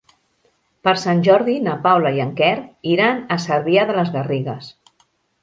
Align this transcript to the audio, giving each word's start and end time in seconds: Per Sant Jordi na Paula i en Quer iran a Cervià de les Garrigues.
Per 0.87 0.93
Sant 1.01 1.19
Jordi 1.27 1.57
na 1.65 1.75
Paula 1.83 2.13
i 2.15 2.23
en 2.25 2.31
Quer 2.41 2.55
iran 2.95 3.21
a 3.37 3.39
Cervià 3.45 3.87
de 3.93 3.99
les 4.01 4.13
Garrigues. 4.19 4.73